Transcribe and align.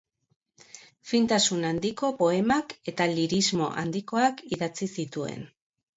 Fintasun 1.09 1.67
handiko 1.69 2.09
poemak 2.23 2.75
eta 2.93 3.07
lirismo 3.15 3.69
handikoak 3.83 4.43
idatzi 4.59 4.93
zituen. 5.01 5.51